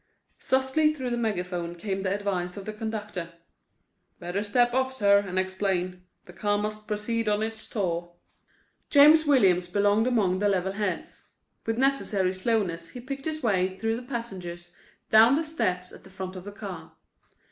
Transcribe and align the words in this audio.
Softly 0.39 0.91
through 0.95 1.11
the 1.11 1.15
megaphone 1.15 1.75
came 1.75 2.01
the 2.01 2.11
advice 2.11 2.57
of 2.57 2.65
the 2.65 2.73
conductor: 2.73 3.33
"Better 4.19 4.41
step 4.41 4.73
off, 4.73 4.91
sir, 4.93 5.19
and 5.19 5.37
explain. 5.37 6.07
The 6.25 6.33
car 6.33 6.57
must 6.57 6.87
proceed 6.87 7.29
on 7.29 7.43
its 7.43 7.69
tour." 7.69 8.13
James 8.89 9.27
Williams 9.27 9.67
belonged 9.67 10.07
among 10.07 10.39
the 10.39 10.49
level 10.49 10.71
heads. 10.71 11.25
With 11.67 11.77
necessary 11.77 12.33
slowness 12.33 12.89
he 12.89 12.99
picked 12.99 13.25
his 13.25 13.43
way 13.43 13.77
through 13.77 13.95
the 13.95 14.01
passengers 14.01 14.71
down 15.11 15.35
to 15.35 15.41
the 15.41 15.47
steps 15.47 15.91
at 15.91 16.03
the 16.03 16.09
front 16.09 16.35
of 16.35 16.45
the 16.45 16.51
car. 16.51 16.93